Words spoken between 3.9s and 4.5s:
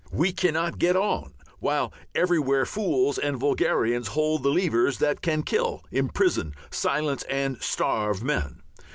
hold the